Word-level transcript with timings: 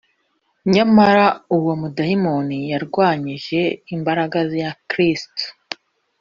nyamara 0.73 1.27
uwo 1.57 1.73
mudayimoni 1.81 2.57
yarwanyije 2.71 3.61
imbaraga 3.95 4.39
ya 4.61 4.71
kristo 4.89 5.43